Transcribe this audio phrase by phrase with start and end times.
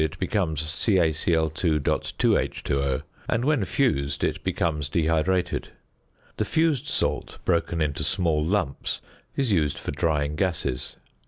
[0.03, 5.67] it becomes CaCl_.2H_O, and when fused it becomes dehydrated.
[6.37, 8.99] The fused salt, broken into small lumps,
[9.35, 10.95] is used for drying gases.